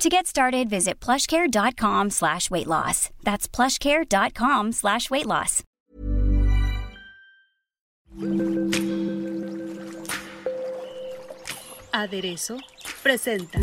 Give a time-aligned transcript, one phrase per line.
[0.00, 3.10] To get started, visit plushcare.com slash weight loss.
[3.22, 5.62] That's plushcare.com slash weight loss.
[11.92, 12.56] Aderezo
[13.02, 13.58] presenta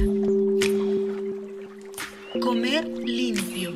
[2.40, 3.74] Comer limpio.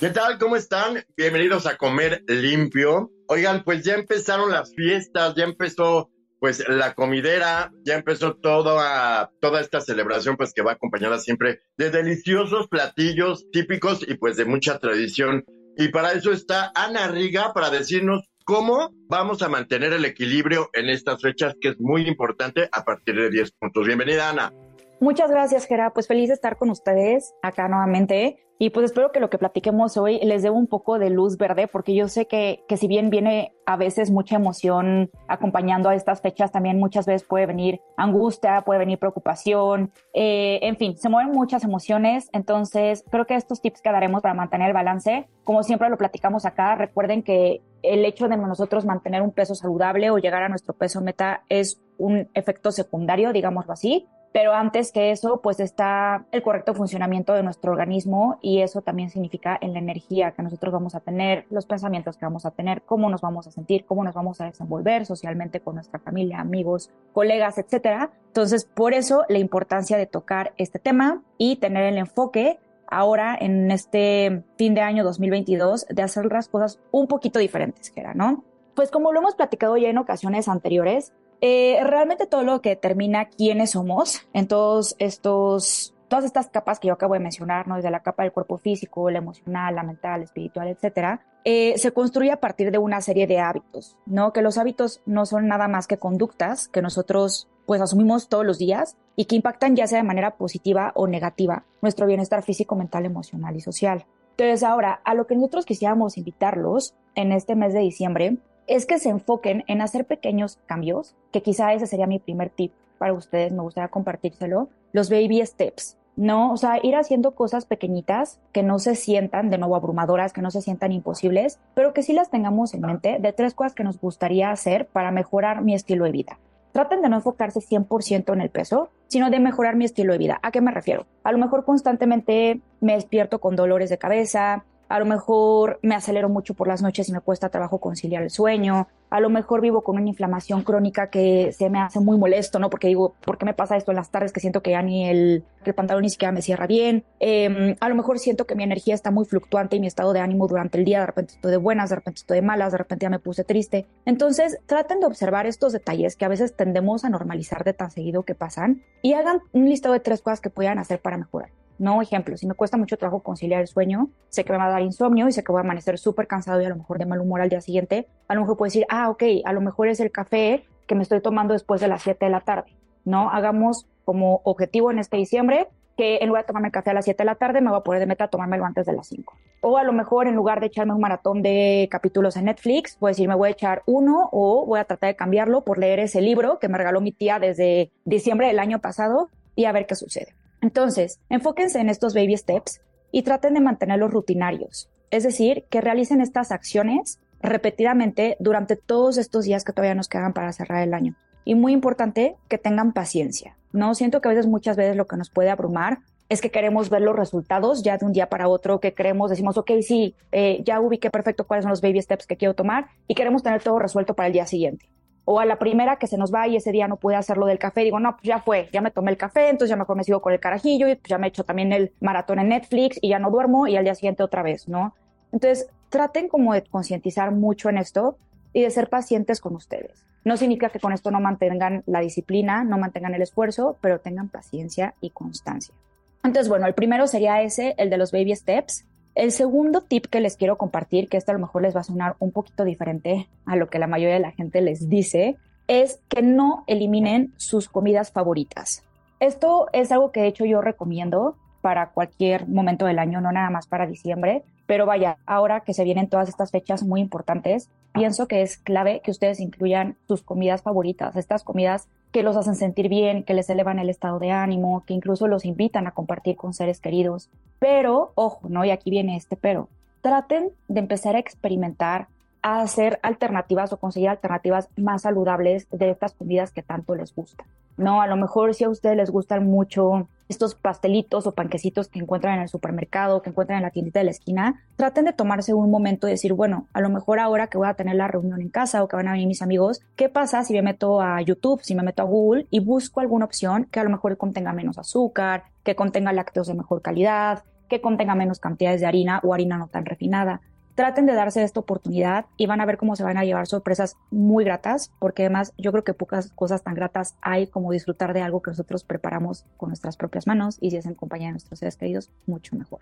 [0.00, 0.38] ¿Qué tal?
[0.38, 1.04] ¿Cómo están?
[1.18, 3.10] Bienvenidos a Comer Limpio.
[3.28, 6.10] Oigan, pues ya empezaron las fiestas, ya empezó
[6.44, 11.88] pues la comidera, ya empezó toda, toda esta celebración pues que va acompañada siempre de
[11.88, 15.46] deliciosos platillos típicos y pues de mucha tradición.
[15.78, 20.90] Y para eso está Ana Riga para decirnos cómo vamos a mantener el equilibrio en
[20.90, 23.86] estas fechas que es muy importante a partir de 10 puntos.
[23.86, 24.52] Bienvenida Ana.
[25.00, 25.94] Muchas gracias, Gera.
[25.94, 28.43] Pues feliz de estar con ustedes acá nuevamente.
[28.58, 31.66] Y pues espero que lo que platiquemos hoy les dé un poco de luz verde,
[31.66, 36.20] porque yo sé que, que si bien viene a veces mucha emoción acompañando a estas
[36.20, 41.32] fechas, también muchas veces puede venir angustia, puede venir preocupación, eh, en fin, se mueven
[41.32, 42.28] muchas emociones.
[42.32, 46.44] Entonces, creo que estos tips que daremos para mantener el balance, como siempre lo platicamos
[46.46, 50.74] acá, recuerden que el hecho de nosotros mantener un peso saludable o llegar a nuestro
[50.74, 56.42] peso meta es un efecto secundario, digámoslo así, pero antes que eso, pues está el
[56.42, 60.96] correcto funcionamiento de nuestro organismo y eso también significa en la energía que nosotros vamos
[60.96, 64.12] a tener, los pensamientos que vamos a tener, cómo nos vamos a sentir, cómo nos
[64.12, 68.10] vamos a desenvolver socialmente con nuestra familia, amigos, colegas, etcétera.
[68.26, 73.70] Entonces, por eso la importancia de tocar este tema y tener el enfoque ahora en
[73.70, 78.42] este fin de año 2022 de hacer las cosas un poquito diferentes, que era, ¿no?
[78.74, 83.26] Pues como lo hemos platicado ya en ocasiones anteriores, eh, realmente todo lo que determina
[83.26, 87.76] quiénes somos en todos estos todas estas capas que yo acabo de mencionar, ¿no?
[87.76, 91.92] Desde la capa del cuerpo físico, la emocional, la mental, la espiritual, etcétera, eh, se
[91.92, 94.32] construye a partir de una serie de hábitos, ¿no?
[94.32, 98.58] Que los hábitos no son nada más que conductas que nosotros pues asumimos todos los
[98.58, 103.06] días y que impactan ya sea de manera positiva o negativa nuestro bienestar físico, mental,
[103.06, 104.06] emocional y social.
[104.36, 108.98] Entonces ahora, a lo que nosotros quisiéramos invitarlos en este mes de diciembre es que
[108.98, 113.52] se enfoquen en hacer pequeños cambios, que quizá ese sería mi primer tip para ustedes,
[113.52, 116.52] me gustaría compartírselo, los baby steps, ¿no?
[116.52, 120.50] O sea, ir haciendo cosas pequeñitas que no se sientan de nuevo abrumadoras, que no
[120.50, 124.00] se sientan imposibles, pero que sí las tengamos en mente de tres cosas que nos
[124.00, 126.38] gustaría hacer para mejorar mi estilo de vida.
[126.72, 130.40] Traten de no enfocarse 100% en el peso, sino de mejorar mi estilo de vida.
[130.42, 131.06] ¿A qué me refiero?
[131.22, 136.28] A lo mejor constantemente me despierto con dolores de cabeza, a lo mejor me acelero
[136.28, 139.82] mucho por las noches y me cuesta trabajo conciliar el sueño, a lo mejor vivo
[139.82, 142.68] con una inflamación crónica que se me hace muy molesto, ¿no?
[142.68, 145.08] Porque digo, ¿por qué me pasa esto en las tardes que siento que ya ni
[145.08, 145.44] el,
[145.76, 147.04] pantalón ni siquiera me cierra bien?
[147.20, 150.18] Em, a lo mejor siento que mi energía está muy fluctuante y mi estado de
[150.18, 152.78] ánimo durante el día, de repente estoy de buenas, de repente estoy de malas, de
[152.78, 153.86] repente ya me puse triste.
[154.04, 158.24] Entonces, traten de observar estos detalles que a veces tendemos a normalizar de tan seguido
[158.24, 161.50] que pasan y hagan un listado de tres cosas que puedan hacer para mejorar.
[161.78, 164.70] No, ejemplo, si me cuesta mucho trabajo conciliar el sueño, sé que me va a
[164.70, 167.06] dar insomnio y sé que voy a amanecer súper cansado y a lo mejor de
[167.06, 169.88] mal humor al día siguiente, a lo mejor puedo decir, ah, ok, a lo mejor
[169.88, 172.76] es el café que me estoy tomando después de las 7 de la tarde.
[173.04, 176.94] No, hagamos como objetivo en este diciembre que en lugar de tomarme el café a
[176.94, 179.06] las 7 de la tarde, me voy a poner de meta tomármelo antes de las
[179.08, 179.32] 5.
[179.60, 183.10] O a lo mejor en lugar de echarme un maratón de capítulos en Netflix, puedo
[183.10, 186.20] decir, me voy a echar uno o voy a tratar de cambiarlo por leer ese
[186.20, 189.94] libro que me regaló mi tía desde diciembre del año pasado y a ver qué
[189.94, 190.34] sucede.
[190.64, 192.80] Entonces, enfóquense en estos baby steps
[193.12, 199.44] y traten de mantenerlos rutinarios, es decir, que realicen estas acciones repetidamente durante todos estos
[199.44, 201.16] días que todavía nos quedan para cerrar el año.
[201.44, 203.58] Y muy importante, que tengan paciencia.
[203.72, 205.98] No siento que a veces, muchas veces lo que nos puede abrumar
[206.30, 209.58] es que queremos ver los resultados ya de un día para otro, que queremos, decimos,
[209.58, 213.14] ok, sí, eh, ya ubiqué perfecto cuáles son los baby steps que quiero tomar y
[213.14, 214.88] queremos tener todo resuelto para el día siguiente
[215.24, 217.58] o a la primera que se nos va y ese día no puede hacerlo del
[217.58, 220.04] café, digo, no, pues ya fue, ya me tomé el café, entonces ya mejor me
[220.04, 222.98] sigo con el carajillo y pues ya me he hecho también el maratón en Netflix
[223.00, 224.94] y ya no duermo y al día siguiente otra vez, ¿no?
[225.32, 228.18] Entonces, traten como de concientizar mucho en esto
[228.52, 230.04] y de ser pacientes con ustedes.
[230.24, 234.28] No significa que con esto no mantengan la disciplina, no mantengan el esfuerzo, pero tengan
[234.28, 235.74] paciencia y constancia.
[236.22, 238.86] Entonces, bueno, el primero sería ese, el de los baby steps.
[239.14, 241.84] El segundo tip que les quiero compartir, que esto a lo mejor les va a
[241.84, 245.36] sonar un poquito diferente a lo que la mayoría de la gente les dice,
[245.68, 248.82] es que no eliminen sus comidas favoritas.
[249.20, 253.50] Esto es algo que de hecho yo recomiendo para cualquier momento del año, no nada
[253.50, 258.26] más para diciembre, Pero vaya, ahora que se vienen todas estas fechas muy importantes, pienso
[258.26, 262.88] que es clave que ustedes incluyan sus comidas favoritas, estas comidas que los hacen sentir
[262.88, 266.54] bien, que les elevan el estado de ánimo, que incluso los invitan a compartir con
[266.54, 267.28] seres queridos.
[267.58, 268.64] Pero, ojo, ¿no?
[268.64, 269.68] Y aquí viene este pero.
[270.00, 272.06] Traten de empezar a experimentar,
[272.40, 277.48] a hacer alternativas o conseguir alternativas más saludables de estas comidas que tanto les gustan.
[277.76, 281.98] No, a lo mejor si a ustedes les gustan mucho estos pastelitos o panquecitos que
[281.98, 285.52] encuentran en el supermercado, que encuentran en la tiendita de la esquina, traten de tomarse
[285.54, 288.40] un momento y decir, bueno, a lo mejor ahora que voy a tener la reunión
[288.40, 291.20] en casa o que van a venir mis amigos, ¿qué pasa si me meto a
[291.20, 294.52] YouTube, si me meto a Google y busco alguna opción que a lo mejor contenga
[294.52, 299.34] menos azúcar, que contenga lácteos de mejor calidad, que contenga menos cantidades de harina o
[299.34, 300.40] harina no tan refinada?
[300.74, 303.96] Traten de darse esta oportunidad y van a ver cómo se van a llevar sorpresas
[304.10, 308.22] muy gratas, porque además yo creo que pocas cosas tan gratas hay como disfrutar de
[308.22, 311.60] algo que nosotros preparamos con nuestras propias manos y si es en compañía de nuestros
[311.60, 312.80] seres queridos, mucho mejor.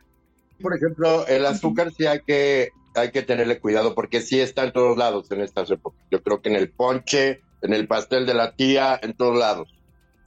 [0.61, 4.73] Por ejemplo, el azúcar sí hay que, hay que tenerle cuidado porque sí está en
[4.73, 6.01] todos lados en estas épocas.
[6.11, 9.69] Yo creo que en el ponche, en el pastel de la tía, en todos lados.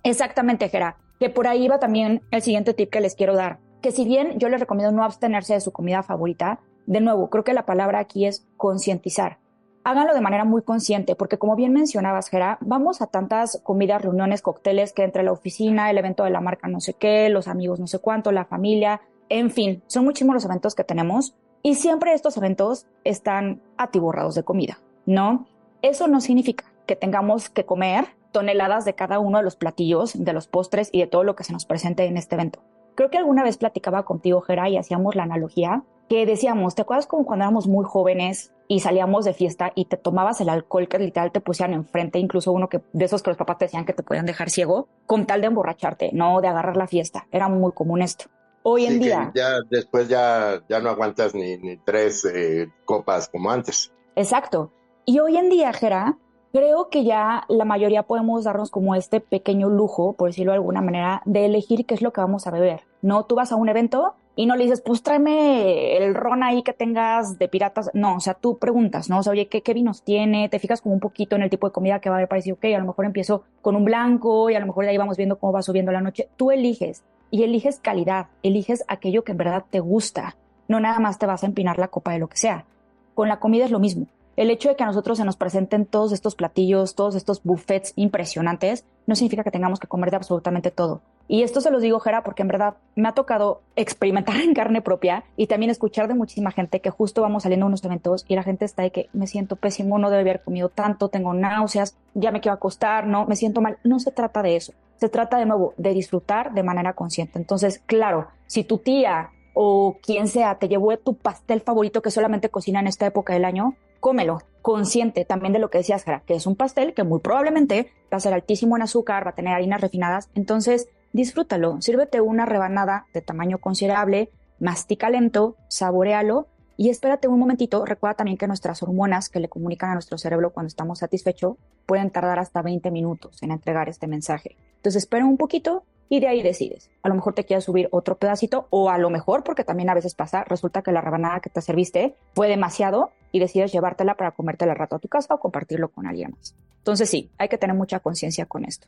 [0.03, 0.97] Exactamente, Gera.
[1.19, 3.59] Que por ahí va también el siguiente tip que les quiero dar.
[3.81, 7.43] Que si bien yo les recomiendo no abstenerse de su comida favorita, de nuevo, creo
[7.43, 9.39] que la palabra aquí es concientizar.
[9.83, 14.41] Háganlo de manera muy consciente, porque como bien mencionabas, Gera, vamos a tantas comidas, reuniones,
[14.41, 17.79] cócteles que entre la oficina, el evento de la marca no sé qué, los amigos
[17.79, 22.13] no sé cuánto, la familia, en fin, son muchísimos los eventos que tenemos y siempre
[22.13, 25.47] estos eventos están atiborrados de comida, ¿no?
[25.81, 30.33] Eso no significa que tengamos que comer toneladas de cada uno de los platillos, de
[30.33, 32.59] los postres y de todo lo que se nos presente en este evento.
[32.95, 37.07] Creo que alguna vez platicaba contigo, Gera, y hacíamos la analogía que decíamos, ¿te acuerdas
[37.07, 40.99] como cuando éramos muy jóvenes y salíamos de fiesta y te tomabas el alcohol que
[40.99, 43.93] literal te pusieran enfrente, incluso uno que de esos que los papás te decían que
[43.93, 47.27] te podían dejar ciego, con tal de emborracharte, no de agarrar la fiesta.
[47.31, 48.25] Era muy común esto.
[48.63, 49.31] Hoy en día.
[49.35, 53.91] Ya después ya, ya no aguantas ni, ni tres eh, copas como antes.
[54.15, 54.71] Exacto.
[55.05, 56.17] Y hoy en día, Jera,
[56.51, 60.81] creo que ya la mayoría podemos darnos como este pequeño lujo, por decirlo de alguna
[60.81, 62.81] manera, de elegir qué es lo que vamos a beber.
[63.03, 66.61] No, tú vas a un evento y no le dices, pues tráeme el ron ahí
[66.61, 67.89] que tengas de piratas.
[67.93, 69.19] No, o sea, tú preguntas, ¿no?
[69.19, 70.49] O sea, oye, ¿qué, vinos tiene?
[70.49, 72.55] Te fijas como un poquito en el tipo de comida que va a haber parecido,
[72.55, 75.15] ok, a lo mejor empiezo con un blanco y a lo mejor de ahí vamos
[75.15, 76.27] viendo cómo va subiendo la noche.
[76.35, 80.35] Tú eliges y eliges calidad, eliges aquello que en verdad te gusta.
[80.67, 82.65] No nada más te vas a empinar la copa de lo que sea.
[83.13, 84.07] Con la comida es lo mismo.
[84.35, 87.93] El hecho de que a nosotros se nos presenten todos estos platillos, todos estos buffets
[87.95, 91.01] impresionantes, no significa que tengamos que comer de absolutamente todo.
[91.27, 94.81] Y esto se los digo, Jera, porque en verdad me ha tocado experimentar en carne
[94.81, 98.35] propia y también escuchar de muchísima gente que justo vamos saliendo a unos eventos y
[98.35, 101.97] la gente está de que me siento pésimo, no debe haber comido tanto, tengo náuseas,
[102.13, 103.77] ya me quiero acostar, no, me siento mal.
[103.83, 104.73] No se trata de eso.
[104.97, 107.39] Se trata de nuevo de disfrutar de manera consciente.
[107.39, 112.49] Entonces, claro, si tu tía o quien sea te llevó tu pastel favorito que solamente
[112.49, 116.35] cocina en esta época del año, cómelo, consciente también de lo que decías, Jara, que
[116.35, 119.55] es un pastel que muy probablemente va a ser altísimo en azúcar, va a tener
[119.55, 124.29] harinas refinadas, entonces disfrútalo, sírvete una rebanada de tamaño considerable,
[124.59, 126.45] mastica lento, saborealo
[126.77, 130.53] y espérate un momentito, recuerda también que nuestras hormonas que le comunican a nuestro cerebro
[130.53, 131.55] cuando estamos satisfechos
[131.87, 134.55] pueden tardar hasta 20 minutos en entregar este mensaje.
[134.75, 136.89] Entonces espera un poquito y de ahí decides.
[137.01, 139.93] A lo mejor te quieres subir otro pedacito o a lo mejor, porque también a
[139.93, 144.31] veces pasa, resulta que la rebanada que te serviste fue demasiado y decides llevártela para
[144.31, 146.55] comértela al rato a tu casa o compartirlo con alguien más.
[146.77, 148.87] Entonces sí, hay que tener mucha conciencia con esto.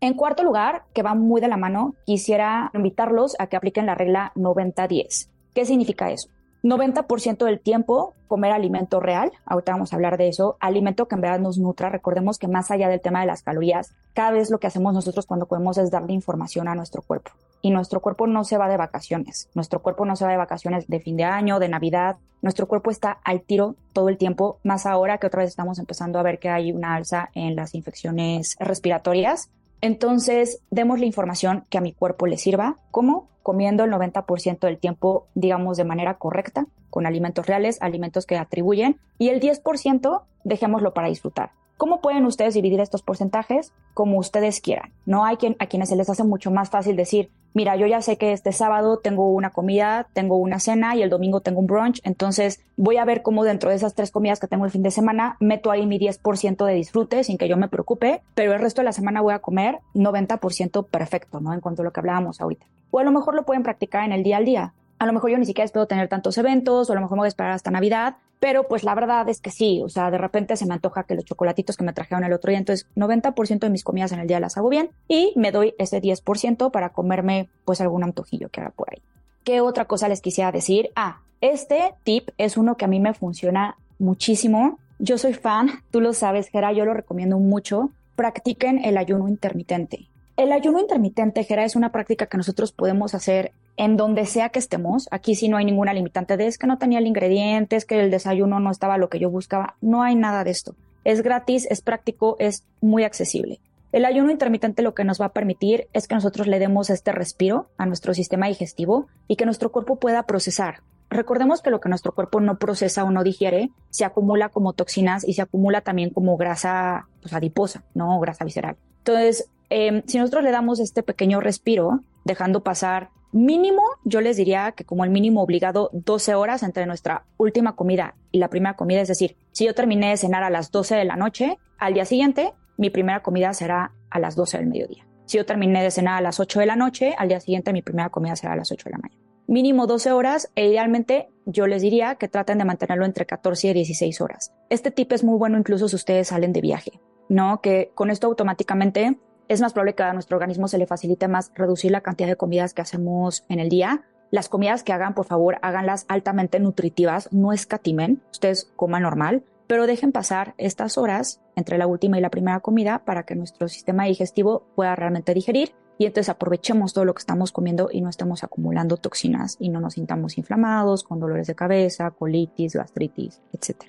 [0.00, 3.94] En cuarto lugar, que va muy de la mano, quisiera invitarlos a que apliquen la
[3.94, 5.28] regla 90-10.
[5.54, 6.28] ¿Qué significa eso?
[6.62, 11.20] 90% del tiempo comer alimento real, ahorita vamos a hablar de eso, alimento que en
[11.20, 11.90] verdad nos nutra.
[11.90, 15.26] Recordemos que más allá del tema de las calorías, cada vez lo que hacemos nosotros
[15.26, 17.32] cuando comemos es darle información a nuestro cuerpo.
[17.60, 20.88] Y nuestro cuerpo no se va de vacaciones, nuestro cuerpo no se va de vacaciones
[20.88, 24.84] de fin de año, de Navidad, nuestro cuerpo está al tiro todo el tiempo, más
[24.84, 28.56] ahora que otra vez estamos empezando a ver que hay una alza en las infecciones
[28.58, 29.48] respiratorias.
[29.82, 32.78] Entonces, demos la información que a mi cuerpo le sirva.
[32.92, 33.28] ¿Cómo?
[33.42, 39.00] Comiendo el 90% del tiempo, digamos, de manera correcta, con alimentos reales, alimentos que atribuyen,
[39.18, 41.50] y el 10% dejémoslo para disfrutar.
[41.82, 43.72] ¿Cómo pueden ustedes dividir estos porcentajes?
[43.92, 44.92] Como ustedes quieran.
[45.04, 48.00] No hay quien, a quienes se les hace mucho más fácil decir, mira, yo ya
[48.00, 51.66] sé que este sábado tengo una comida, tengo una cena y el domingo tengo un
[51.66, 54.84] brunch, entonces voy a ver cómo dentro de esas tres comidas que tengo el fin
[54.84, 58.60] de semana meto ahí mi 10% de disfrute sin que yo me preocupe, pero el
[58.60, 61.52] resto de la semana voy a comer 90% perfecto, ¿no?
[61.52, 62.64] En cuanto a lo que hablábamos ahorita.
[62.92, 64.72] O a lo mejor lo pueden practicar en el día al día.
[65.02, 67.22] A lo mejor yo ni siquiera espero tener tantos eventos, o a lo mejor me
[67.22, 70.18] voy a esperar hasta Navidad, pero pues la verdad es que sí, o sea, de
[70.18, 73.58] repente se me antoja que los chocolatitos que me trajeron el otro día, entonces 90%
[73.58, 76.90] de mis comidas en el día las hago bien y me doy ese 10% para
[76.90, 79.02] comerme pues algún antojillo que haga por ahí.
[79.42, 80.90] ¿Qué otra cosa les quisiera decir?
[80.94, 84.78] Ah, Este tip es uno que a mí me funciona muchísimo.
[85.00, 87.90] Yo soy fan, tú lo sabes, Gera, yo lo recomiendo mucho.
[88.14, 90.06] Practiquen el ayuno intermitente.
[90.36, 94.58] El ayuno intermitente, Gera, es una práctica que nosotros podemos hacer en donde sea que
[94.58, 95.08] estemos.
[95.10, 98.00] Aquí sí no hay ninguna limitante de es que no tenía el ingrediente, es que
[98.00, 99.76] el desayuno no estaba lo que yo buscaba.
[99.80, 100.74] No hay nada de esto.
[101.04, 103.60] Es gratis, es práctico, es muy accesible.
[103.92, 107.12] El ayuno intermitente lo que nos va a permitir es que nosotros le demos este
[107.12, 110.80] respiro a nuestro sistema digestivo y que nuestro cuerpo pueda procesar.
[111.10, 115.28] Recordemos que lo que nuestro cuerpo no procesa o no digiere se acumula como toxinas
[115.28, 118.76] y se acumula también como grasa pues, adiposa, no grasa visceral.
[118.98, 124.72] Entonces, em, si nosotros le damos este pequeño respiro, dejando pasar mínimo, yo les diría
[124.72, 129.00] que como el mínimo obligado 12 horas entre nuestra última comida y la primera comida,
[129.00, 132.04] es decir, si yo terminé de cenar a las 12 de la noche, al día
[132.04, 135.06] siguiente mi primera comida será a las 12 del mediodía.
[135.24, 137.82] Si yo terminé de cenar a las 8 de la noche, al día siguiente mi
[137.82, 139.22] primera comida será a las 8 de la mañana.
[139.46, 143.72] Mínimo 12 horas e idealmente yo les diría que traten de mantenerlo entre 14 y
[143.72, 144.52] 16 horas.
[144.70, 147.60] Este tip es muy bueno incluso si ustedes salen de viaje, ¿no?
[147.60, 151.50] Que con esto automáticamente es más probable que a nuestro organismo se le facilite más
[151.54, 154.04] reducir la cantidad de comidas que hacemos en el día.
[154.30, 159.86] Las comidas que hagan, por favor, háganlas altamente nutritivas, no escatimen, ustedes coman normal, pero
[159.86, 164.04] dejen pasar estas horas entre la última y la primera comida para que nuestro sistema
[164.04, 168.42] digestivo pueda realmente digerir y entonces aprovechemos todo lo que estamos comiendo y no estemos
[168.42, 173.84] acumulando toxinas y no nos sintamos inflamados, con dolores de cabeza, colitis, gastritis, etc.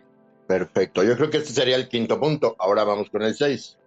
[0.48, 2.55] Perfecto, yo creo que este sería el quinto punto.
[2.60, 3.77] Ahora vamos con el seis.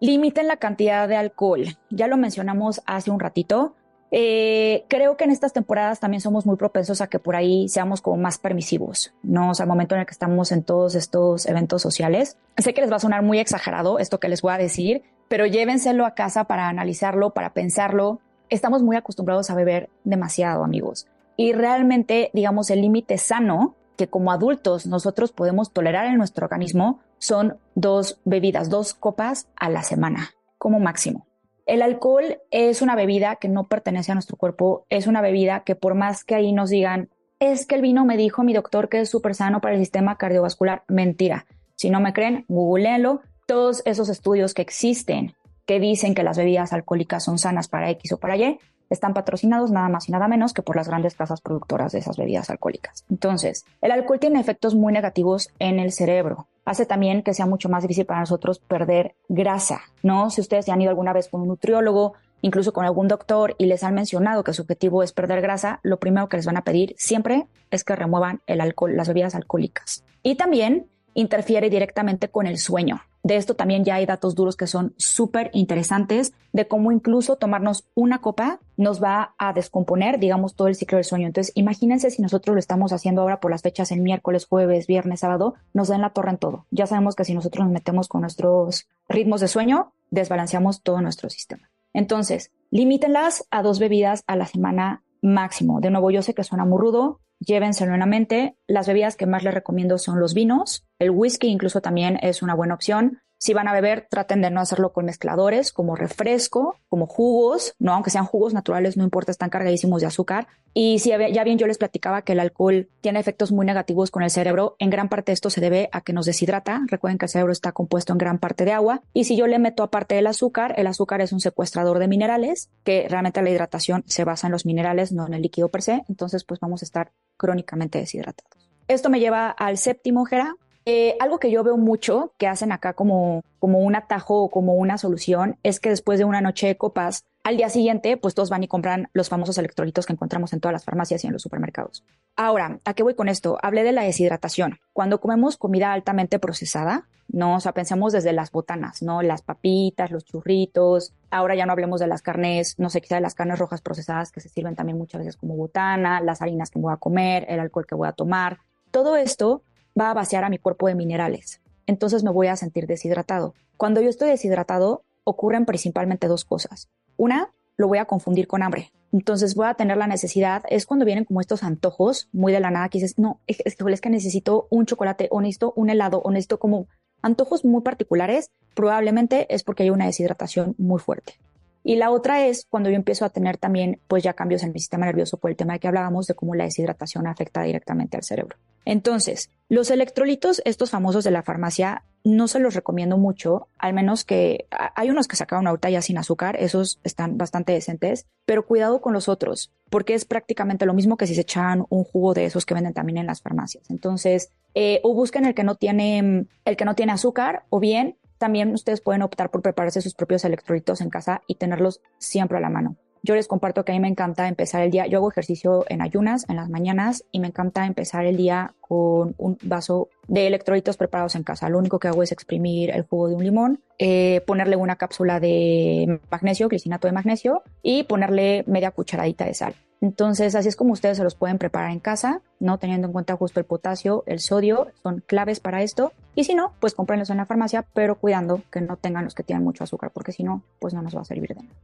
[0.00, 1.76] Limiten la cantidad de alcohol.
[1.90, 3.74] Ya lo mencionamos hace un ratito.
[4.10, 8.00] Eh, creo que en estas temporadas también somos muy propensos a que por ahí seamos
[8.00, 9.50] como más permisivos, ¿no?
[9.50, 12.38] O al momento en el que estamos en todos estos eventos sociales.
[12.56, 15.46] Sé que les va a sonar muy exagerado esto que les voy a decir, pero
[15.46, 18.20] llévenselo a casa para analizarlo, para pensarlo.
[18.48, 21.06] Estamos muy acostumbrados a beber demasiado, amigos.
[21.36, 27.00] Y realmente, digamos, el límite sano que como adultos nosotros podemos tolerar en nuestro organismo
[27.18, 31.26] son dos bebidas, dos copas a la semana, como máximo.
[31.66, 35.74] El alcohol es una bebida que no pertenece a nuestro cuerpo, es una bebida que
[35.74, 37.10] por más que ahí nos digan,
[37.40, 40.16] es que el vino me dijo mi doctor que es súper sano para el sistema
[40.16, 41.46] cardiovascular, mentira.
[41.76, 43.20] Si no me creen, googleenlo.
[43.46, 45.34] Todos esos estudios que existen
[45.66, 48.58] que dicen que las bebidas alcohólicas son sanas para X o para Y,
[48.90, 52.16] están patrocinados nada más y nada menos que por las grandes casas productoras de esas
[52.16, 53.04] bebidas alcohólicas.
[53.10, 56.46] Entonces, el alcohol tiene efectos muy negativos en el cerebro.
[56.64, 60.30] Hace también que sea mucho más difícil para nosotros perder grasa, ¿no?
[60.30, 63.66] Si ustedes ya han ido alguna vez con un nutriólogo, incluso con algún doctor y
[63.66, 66.64] les han mencionado que su objetivo es perder grasa, lo primero que les van a
[66.64, 70.04] pedir siempre es que remuevan el alcohol, las bebidas alcohólicas.
[70.22, 73.00] Y también interfiere directamente con el sueño.
[73.28, 77.86] De esto también ya hay datos duros que son súper interesantes de cómo incluso tomarnos
[77.94, 81.26] una copa nos va a descomponer, digamos, todo el ciclo del sueño.
[81.26, 85.20] Entonces, imagínense si nosotros lo estamos haciendo ahora por las fechas en miércoles, jueves, viernes,
[85.20, 86.64] sábado, nos den la torre en todo.
[86.70, 91.28] Ya sabemos que si nosotros nos metemos con nuestros ritmos de sueño, desbalanceamos todo nuestro
[91.28, 91.70] sistema.
[91.92, 95.80] Entonces, limítenlas a dos bebidas a la semana máximo.
[95.82, 98.56] De nuevo, yo sé que suena muy rudo, llévenselo en mente.
[98.66, 100.86] Las bebidas que más les recomiendo son los vinos.
[100.98, 103.22] El whisky incluso también es una buena opción.
[103.38, 107.94] Si van a beber, traten de no hacerlo con mezcladores, como refresco, como jugos, no,
[107.94, 110.48] aunque sean jugos naturales, no importa, están cargadísimos de azúcar.
[110.74, 114.24] Y si ya bien yo les platicaba que el alcohol tiene efectos muy negativos con
[114.24, 116.82] el cerebro, en gran parte esto se debe a que nos deshidrata.
[116.88, 119.02] Recuerden que el cerebro está compuesto en gran parte de agua.
[119.14, 122.70] Y si yo le meto aparte del azúcar, el azúcar es un secuestrador de minerales,
[122.82, 126.02] que realmente la hidratación se basa en los minerales, no en el líquido per se.
[126.08, 128.68] Entonces, pues vamos a estar crónicamente deshidratados.
[128.88, 130.54] Esto me lleva al séptimo, Gera,
[130.90, 134.72] eh, algo que yo veo mucho que hacen acá como, como un atajo o como
[134.72, 138.48] una solución es que después de una noche de copas, al día siguiente, pues todos
[138.48, 141.42] van y compran los famosos electrolitos que encontramos en todas las farmacias y en los
[141.42, 142.04] supermercados.
[142.36, 143.58] Ahora, ¿a qué voy con esto?
[143.60, 144.78] Hablé de la deshidratación.
[144.94, 149.20] Cuando comemos comida altamente procesada, no, o sea, pensemos desde las botanas, ¿no?
[149.20, 151.12] Las papitas, los churritos.
[151.30, 154.32] Ahora ya no hablemos de las carnes, no sé, quizá de las carnes rojas procesadas
[154.32, 157.60] que se sirven también muchas veces como botana, las harinas que voy a comer, el
[157.60, 158.60] alcohol que voy a tomar.
[158.90, 159.62] Todo esto
[159.98, 161.60] va a vaciar a mi cuerpo de minerales.
[161.86, 163.54] Entonces me voy a sentir deshidratado.
[163.76, 166.88] Cuando yo estoy deshidratado, ocurren principalmente dos cosas.
[167.16, 168.92] Una, lo voy a confundir con hambre.
[169.12, 172.70] Entonces voy a tener la necesidad, es cuando vienen como estos antojos muy de la
[172.70, 176.30] nada que dices, no, es, es que necesito un chocolate o necesito un helado o
[176.30, 176.88] necesito como
[177.22, 181.34] antojos muy particulares, probablemente es porque hay una deshidratación muy fuerte.
[181.82, 184.78] Y la otra es cuando yo empiezo a tener también, pues ya cambios en mi
[184.78, 188.24] sistema nervioso por el tema de que hablábamos de cómo la deshidratación afecta directamente al
[188.24, 188.56] cerebro.
[188.84, 194.24] Entonces, los electrolitos, estos famosos de la farmacia, no se los recomiendo mucho, al menos
[194.24, 199.00] que hay unos que sacaron ahorita ya sin azúcar, esos están bastante decentes, pero cuidado
[199.00, 202.46] con los otros, porque es prácticamente lo mismo que si se echan un jugo de
[202.46, 203.90] esos que venden también en las farmacias.
[203.90, 208.16] Entonces, eh, o busquen el que no tiene, el que no tiene azúcar, o bien
[208.38, 212.60] también ustedes pueden optar por prepararse sus propios electrolitos en casa y tenerlos siempre a
[212.60, 212.96] la mano.
[213.22, 216.02] Yo les comparto que a mí me encanta empezar el día, yo hago ejercicio en
[216.02, 220.96] ayunas en las mañanas y me encanta empezar el día con un vaso de electrolitos
[220.96, 221.68] preparados en casa.
[221.68, 225.40] Lo único que hago es exprimir el jugo de un limón, eh, ponerle una cápsula
[225.40, 229.74] de magnesio, glicinato de magnesio y ponerle media cucharadita de sal.
[230.00, 232.78] Entonces, así es como ustedes se los pueden preparar en casa, ¿no?
[232.78, 236.12] Teniendo en cuenta justo el potasio, el sodio, son claves para esto.
[236.36, 239.42] Y si no, pues cómprenlos en la farmacia, pero cuidando que no tengan los que
[239.42, 241.74] tienen mucho azúcar, porque si no, pues no nos va a servir de nada.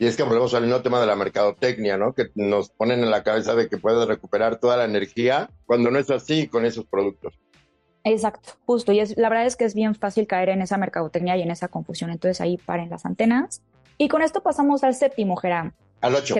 [0.00, 2.14] Y es que volvemos al mismo tema de la mercadotecnia, ¿no?
[2.14, 5.98] Que nos ponen en la cabeza de que puedes recuperar toda la energía cuando no
[5.98, 7.38] es así con esos productos.
[8.04, 8.92] Exacto, justo.
[8.92, 11.50] Y es, la verdad es que es bien fácil caer en esa mercadotecnia y en
[11.50, 12.08] esa confusión.
[12.08, 13.60] Entonces ahí paren las antenas.
[13.98, 15.72] Y con esto pasamos al séptimo, Gerard.
[16.00, 16.34] Al 8.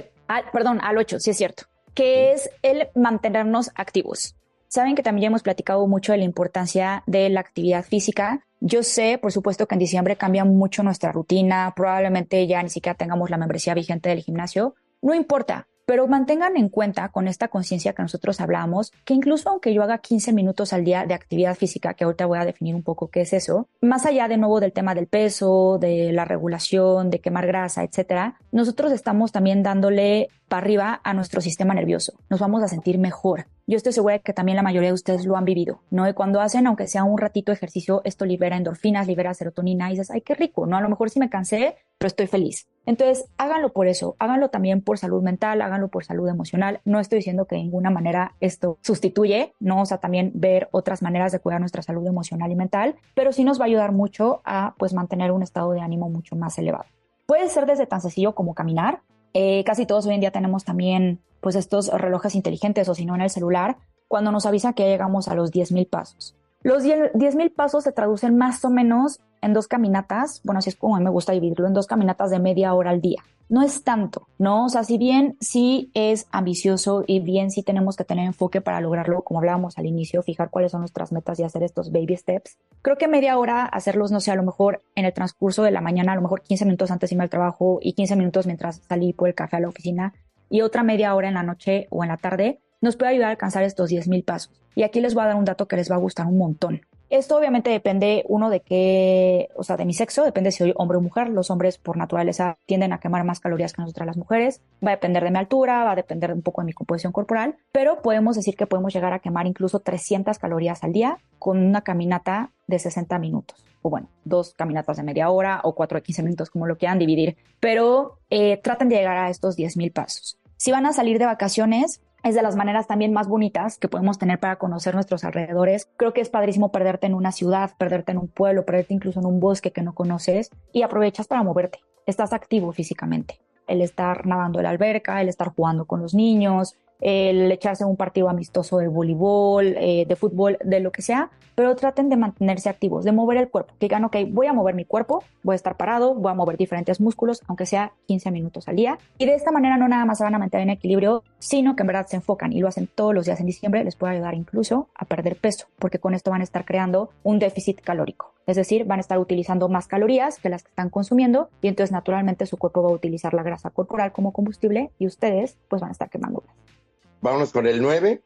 [0.55, 4.37] perdón, al 8, sí es cierto, que es el mantenernos activos.
[4.69, 8.47] Saben que también ya hemos platicado mucho de la importancia de la actividad física.
[8.61, 12.97] Yo sé, por supuesto, que en diciembre cambia mucho nuestra rutina, probablemente ya ni siquiera
[12.97, 14.75] tengamos la membresía vigente del gimnasio.
[15.01, 19.75] No importa, pero mantengan en cuenta con esta conciencia que nosotros hablamos, que incluso aunque
[19.75, 22.85] yo haga 15 minutos al día de actividad física, que ahorita voy a definir un
[22.85, 27.11] poco qué es eso, más allá de nuevo del tema del peso, de la regulación,
[27.11, 32.13] de quemar grasa, etcétera, nosotros estamos también dándole para arriba a nuestro sistema nervioso.
[32.29, 33.47] Nos vamos a sentir mejor.
[33.71, 36.09] Yo estoy segura de que también la mayoría de ustedes lo han vivido, ¿no?
[36.09, 40.11] Y cuando hacen, aunque sea un ratito ejercicio, esto libera endorfinas, libera serotonina y dices,
[40.11, 40.77] ay, qué rico, ¿no?
[40.77, 42.67] A lo mejor sí me cansé, pero estoy feliz.
[42.85, 46.81] Entonces, háganlo por eso, háganlo también por salud mental, háganlo por salud emocional.
[46.85, 49.83] No estoy diciendo que de ninguna manera esto sustituye, ¿no?
[49.83, 53.45] O sea, también ver otras maneras de cuidar nuestra salud emocional y mental, pero sí
[53.45, 56.87] nos va a ayudar mucho a, pues, mantener un estado de ánimo mucho más elevado.
[57.25, 59.03] Puede ser desde tan sencillo como caminar.
[59.33, 63.15] Eh, casi todos hoy en día tenemos también, pues, estos relojes inteligentes o si no
[63.15, 63.77] en el celular,
[64.09, 66.37] cuando nos avisa que llegamos a los 10.000 pasos.
[66.63, 70.97] Los 10.000 pasos se traducen más o menos en dos caminatas, bueno, así es como
[70.97, 73.23] a mí me gusta dividirlo, en dos caminatas de media hora al día.
[73.51, 74.67] No es tanto, ¿no?
[74.67, 78.81] O sea, si bien sí es ambicioso y bien sí tenemos que tener enfoque para
[78.81, 82.59] lograrlo, como hablábamos al inicio, fijar cuáles son nuestras metas y hacer estos baby steps,
[82.81, 85.81] creo que media hora hacerlos, no sé, a lo mejor en el transcurso de la
[85.81, 88.83] mañana, a lo mejor 15 minutos antes de irme al trabajo y 15 minutos mientras
[88.89, 90.15] salí por el café a la oficina
[90.49, 93.33] y otra media hora en la noche o en la tarde, nos puede ayudar a
[93.33, 94.63] alcanzar estos 10.000 pasos.
[94.77, 96.83] Y aquí les voy a dar un dato que les va a gustar un montón.
[97.11, 100.97] Esto obviamente depende, uno, de qué, o sea, de mi sexo, depende si soy hombre
[100.97, 101.29] o mujer.
[101.29, 104.63] Los hombres por naturaleza tienden a quemar más calorías que nosotras las mujeres.
[104.85, 107.57] Va a depender de mi altura, va a depender un poco de mi composición corporal,
[107.73, 111.81] pero podemos decir que podemos llegar a quemar incluso 300 calorías al día con una
[111.81, 113.65] caminata de 60 minutos.
[113.83, 117.01] O bueno, dos caminatas de media hora o cuatro de 15 minutos, como lo quieran
[117.01, 117.37] dividir.
[117.59, 120.39] Pero eh, traten de llegar a estos 10.000 pasos.
[120.57, 124.19] Si van a salir de vacaciones, es de las maneras también más bonitas que podemos
[124.19, 125.89] tener para conocer nuestros alrededores.
[125.97, 129.27] Creo que es padrísimo perderte en una ciudad, perderte en un pueblo, perderte incluso en
[129.27, 131.81] un bosque que no conoces y aprovechas para moverte.
[132.07, 133.41] Estás activo físicamente.
[133.67, 137.97] El estar nadando en la alberca, el estar jugando con los niños, el echarse un
[137.97, 142.69] partido amistoso de voleibol, eh, de fútbol, de lo que sea, pero traten de mantenerse
[142.69, 145.57] activos, de mover el cuerpo, que digan, ok, voy a mover mi cuerpo, voy a
[145.57, 149.35] estar parado, voy a mover diferentes músculos, aunque sea 15 minutos al día, y de
[149.35, 152.07] esta manera no nada más se van a mantener en equilibrio, sino que en verdad
[152.07, 155.05] se enfocan y lo hacen todos los días en diciembre, les puede ayudar incluso a
[155.05, 158.33] perder peso, porque con esto van a estar creando un déficit calórico.
[158.47, 161.93] Es decir, van a estar utilizando más calorías que las que están consumiendo y entonces
[161.93, 165.91] naturalmente su cuerpo va a utilizar la grasa corporal como combustible y ustedes pues van
[165.91, 166.80] a estar quemando grasa.
[167.21, 168.23] Vámonos con el 9.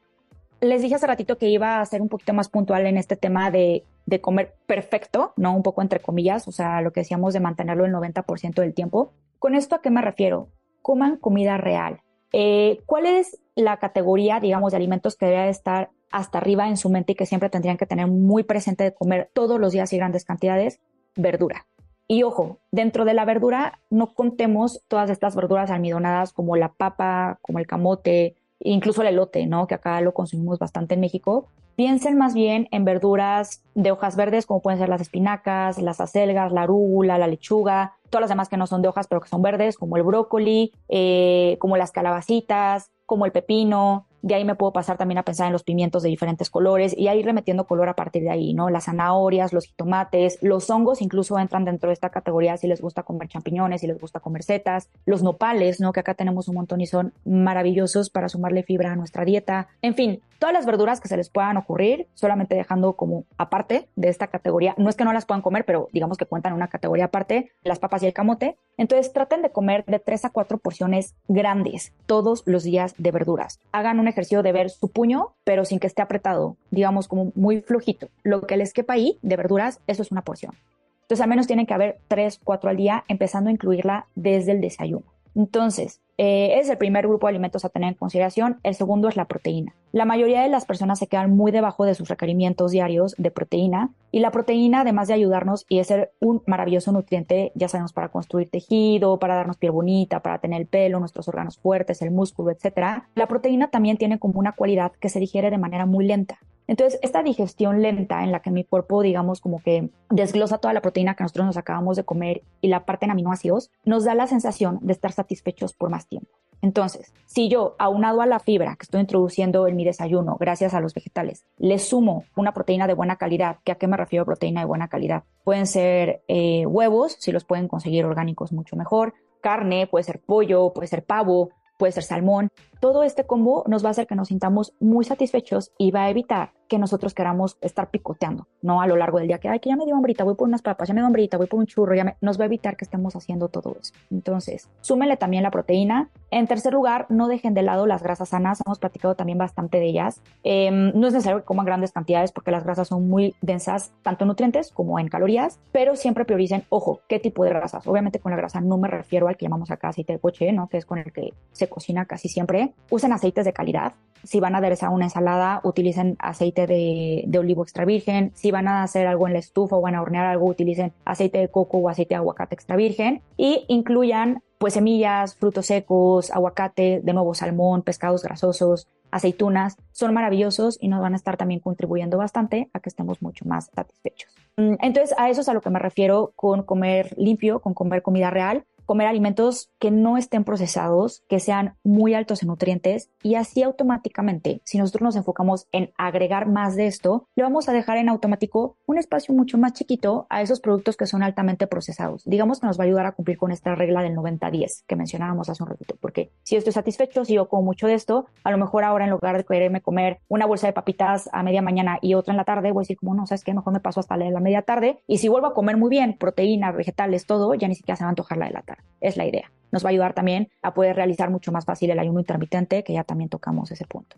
[0.60, 3.50] Les dije hace ratito que iba a ser un poquito más puntual en este tema
[3.50, 5.54] de, de comer perfecto, ¿no?
[5.54, 9.12] Un poco entre comillas, o sea, lo que decíamos de mantenerlo el 90% del tiempo.
[9.38, 10.48] ¿Con esto a qué me refiero?
[10.82, 12.00] Coman comida real.
[12.32, 16.90] Eh, ¿Cuál es la categoría, digamos, de alimentos que debería estar hasta arriba en su
[16.90, 19.96] mente y que siempre tendrían que tener muy presente de comer todos los días y
[19.96, 20.80] grandes cantidades?
[21.16, 21.66] Verdura.
[22.06, 27.38] Y ojo, dentro de la verdura no contemos todas estas verduras almidonadas como la papa,
[27.40, 29.66] como el camote, incluso el elote, ¿no?
[29.66, 31.46] Que acá lo consumimos bastante en México.
[31.76, 36.52] Piensen más bien en verduras de hojas verdes, como pueden ser las espinacas, las acelgas,
[36.52, 39.42] la arúgula, la lechuga, todas las demás que no son de hojas, pero que son
[39.42, 44.72] verdes, como el brócoli, eh, como las calabacitas, como el pepino, De ahí me puedo
[44.72, 47.90] pasar también a pensar en los pimientos de diferentes colores y a irle metiendo color
[47.90, 48.70] a partir de ahí, ¿no?
[48.70, 53.02] Las zanahorias, los jitomates, los hongos incluso entran dentro de esta categoría si les gusta
[53.02, 55.92] comer champiñones, si les gusta comer setas, los nopales, ¿no?
[55.92, 59.68] Que acá tenemos un montón y son maravillosos para sumarle fibra a nuestra dieta.
[59.82, 64.08] En fin, todas las verduras que se les puedan ocurrir, solamente dejando como aparte de
[64.08, 64.74] esta categoría.
[64.78, 67.52] No es que no las puedan comer, pero digamos que cuentan en una categoría aparte,
[67.62, 68.56] las papas y el camote.
[68.76, 73.60] Entonces traten de comer de tres a cuatro porciones grandes todos los días de verduras.
[73.72, 77.60] Hagan un ejercicio de ver su puño, pero sin que esté apretado, digamos como muy
[77.60, 78.08] flojito.
[78.22, 80.54] Lo que les quepa ahí de verduras, eso es una porción.
[81.02, 84.60] Entonces al menos tienen que haber tres, cuatro al día, empezando a incluirla desde el
[84.60, 85.04] desayuno.
[85.34, 88.60] Entonces, eh, es el primer grupo de alimentos a tener en consideración.
[88.62, 89.74] El segundo es la proteína.
[89.92, 93.90] La mayoría de las personas se quedan muy debajo de sus requerimientos diarios de proteína
[94.10, 98.08] y la proteína, además de ayudarnos y de ser un maravilloso nutriente, ya sabemos, para
[98.08, 102.50] construir tejido, para darnos piel bonita, para tener el pelo, nuestros órganos fuertes, el músculo,
[102.50, 103.08] etcétera.
[103.14, 106.38] La proteína también tiene como una cualidad que se digiere de manera muy lenta.
[106.66, 110.80] Entonces, esta digestión lenta en la que mi cuerpo, digamos, como que desglosa toda la
[110.80, 114.26] proteína que nosotros nos acabamos de comer y la parte en aminoácidos, nos da la
[114.26, 116.30] sensación de estar satisfechos por más tiempo.
[116.62, 120.80] Entonces, si yo, aunado a la fibra que estoy introduciendo en mi desayuno, gracias a
[120.80, 124.62] los vegetales, le sumo una proteína de buena calidad, ¿que a qué me refiero proteína
[124.62, 125.24] de buena calidad?
[125.44, 130.72] Pueden ser eh, huevos, si los pueden conseguir orgánicos mucho mejor, carne, puede ser pollo,
[130.72, 132.50] puede ser pavo, puede ser salmón.
[132.84, 136.10] Todo este combo nos va a hacer que nos sintamos muy satisfechos y va a
[136.10, 138.80] evitar que nosotros queramos estar picoteando, ¿no?
[138.82, 140.62] A lo largo del día, que, ay, que ya me dio hambrita, voy por unas
[140.62, 142.84] papas, ya me dio hambrita, voy por un churro, ya nos va a evitar que
[142.84, 143.94] estemos haciendo todo eso.
[144.10, 146.10] Entonces, súmenle también la proteína.
[146.30, 149.86] En tercer lugar, no dejen de lado las grasas sanas, hemos platicado también bastante de
[149.86, 150.20] ellas.
[150.42, 154.24] Em, no es necesario que coman grandes cantidades porque las grasas son muy densas, tanto
[154.24, 157.86] en nutrientes como en calorías, pero siempre prioricen, ojo, qué tipo de grasas.
[157.86, 160.68] Obviamente con la grasa no me refiero al que llamamos acá aceite de coche, ¿no?
[160.68, 162.73] Que es con el que se cocina casi siempre.
[162.90, 163.94] Usen aceites de calidad.
[164.22, 168.32] Si van a aderezar una ensalada, utilicen aceite de, de, olivo extra virgen.
[168.34, 171.38] Si van a hacer algo en la estufa o van a hornear algo, utilicen aceite
[171.38, 173.20] de coco o aceite de aguacate extra virgen.
[173.36, 179.76] Y incluyan pues semillas, frutos secos, aguacate, de nuevo salmón, pescados grasosos, aceitunas.
[179.92, 183.70] Son maravillosos y nos van a estar también contribuyendo bastante a que estemos mucho más
[183.74, 184.32] satisfechos.
[184.56, 188.00] Mm, entonces, a eso es a lo que me refiero con comer limpio, con comer
[188.00, 193.34] comida real comer alimentos que no estén procesados, que sean muy altos en nutrientes y
[193.36, 197.98] así automáticamente, si nosotros nos enfocamos en agregar más de esto, le vamos a dejar
[197.98, 202.22] en automático un espacio mucho más chiquito a esos productos que son altamente procesados.
[202.24, 205.48] Digamos que nos va a ayudar a cumplir con esta regla del 90-10 que mencionábamos
[205.48, 208.58] hace un ratito, porque si estoy satisfecho, si yo como mucho de esto, a lo
[208.58, 212.14] mejor ahora en lugar de quererme comer una bolsa de papitas a media mañana y
[212.14, 214.16] otra en la tarde, voy a decir como no, sabes qué, mejor me paso hasta
[214.16, 217.68] la la media tarde y si vuelvo a comer muy bien, proteína, vegetales, todo, ya
[217.68, 219.50] ni siquiera se va a antojar la de la tarde es la idea.
[219.72, 222.92] Nos va a ayudar también a poder realizar mucho más fácil el ayuno intermitente, que
[222.92, 224.16] ya también tocamos ese punto.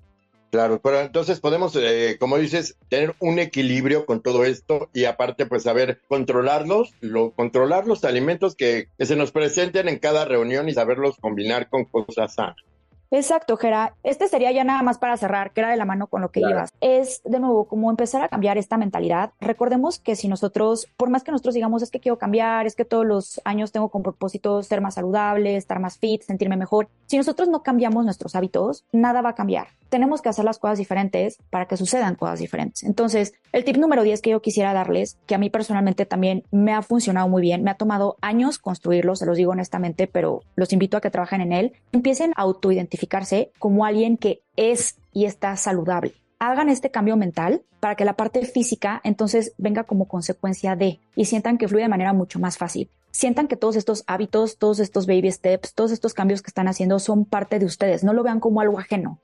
[0.50, 5.46] Claro, pero entonces podemos, eh, como dices, tener un equilibrio con todo esto y aparte,
[5.46, 10.68] pues saber controlarlos, lo, controlar los alimentos que, que se nos presenten en cada reunión
[10.68, 12.56] y saberlos combinar con cosas sanas.
[13.10, 13.94] Exacto, Gera.
[14.02, 16.40] Este sería ya nada más para cerrar, que era de la mano con lo que
[16.40, 16.72] ibas.
[16.80, 19.32] Es, de nuevo, como empezar a cambiar esta mentalidad.
[19.40, 22.84] Recordemos que si nosotros, por más que nosotros digamos, es que quiero cambiar, es que
[22.84, 27.16] todos los años tengo con propósito ser más saludable, estar más fit, sentirme mejor, si
[27.16, 29.68] nosotros no cambiamos nuestros hábitos, nada va a cambiar.
[29.88, 32.82] Tenemos que hacer las cosas diferentes para que sucedan cosas diferentes.
[32.82, 36.72] Entonces, el tip número 10 que yo quisiera darles, que a mí personalmente también me
[36.72, 40.72] ha funcionado muy bien, me ha tomado años construirlo, se los digo honestamente, pero los
[40.72, 43.16] invito a que trabajen en él, empiecen a autoidentificar
[43.58, 46.14] como alguien que es y está saludable.
[46.38, 51.24] Hagan este cambio mental para que la parte física entonces venga como consecuencia de y
[51.24, 52.90] sientan que fluye de manera mucho más fácil.
[53.10, 56.98] Sientan que todos estos hábitos, todos estos baby steps, todos estos cambios que están haciendo
[56.98, 58.04] son parte de ustedes.
[58.04, 59.18] No lo vean como algo ajeno.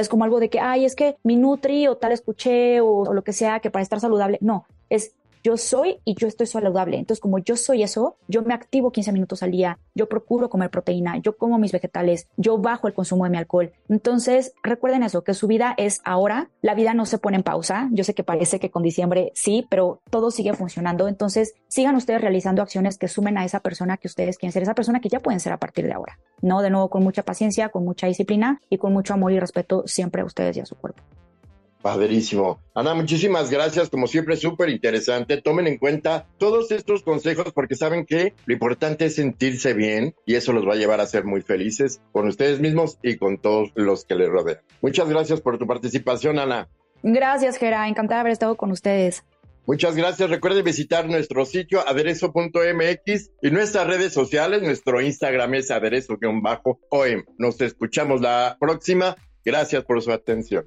[0.00, 3.22] Es como algo de que, ay, es que mi Nutri o tal escuché o lo
[3.22, 4.38] que sea que para estar saludable.
[4.40, 5.14] No, es
[5.46, 6.98] yo soy y yo estoy saludable.
[6.98, 10.70] Entonces, como yo soy eso, yo me activo 15 minutos al día, yo procuro comer
[10.70, 13.70] proteína, yo como mis vegetales, yo bajo el consumo de mi alcohol.
[13.88, 17.88] Entonces, recuerden eso, que su vida es ahora, la vida no se pone en pausa.
[17.92, 21.06] Yo sé que parece que con diciembre sí, pero todo sigue funcionando.
[21.06, 24.74] Entonces, sigan ustedes realizando acciones que sumen a esa persona que ustedes quieren ser, esa
[24.74, 26.18] persona que ya pueden ser a partir de ahora.
[26.42, 29.84] No, de nuevo, con mucha paciencia, con mucha disciplina y con mucho amor y respeto
[29.86, 31.04] siempre a ustedes y a su cuerpo.
[31.86, 32.58] Padrísimo.
[32.74, 33.90] Ana, muchísimas gracias.
[33.90, 35.40] Como siempre, súper interesante.
[35.40, 40.34] Tomen en cuenta todos estos consejos porque saben que lo importante es sentirse bien y
[40.34, 43.70] eso los va a llevar a ser muy felices con ustedes mismos y con todos
[43.76, 44.58] los que les rodean.
[44.82, 46.68] Muchas gracias por tu participación, Ana.
[47.04, 47.86] Gracias, Gera.
[47.86, 49.22] Encantada de haber estado con ustedes.
[49.64, 50.28] Muchas gracias.
[50.28, 54.60] Recuerde visitar nuestro sitio aderezo.mx y nuestras redes sociales.
[54.60, 56.42] Nuestro Instagram es aderezo-om.
[57.38, 59.14] Nos escuchamos la próxima
[59.46, 60.66] Gracias por su atención.